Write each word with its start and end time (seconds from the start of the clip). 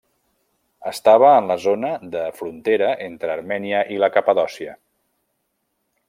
Estava 0.91 1.27
en 1.41 1.49
la 1.51 1.57
zona 1.65 1.91
de 2.15 2.23
frontera 2.39 2.89
entre 3.09 3.31
Armènia 3.37 3.83
i 3.97 4.03
la 4.05 4.09
Capadòcia. 4.19 4.73